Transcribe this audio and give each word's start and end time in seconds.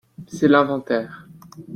C’est 0.25 0.47
l’inventaire 0.47 1.27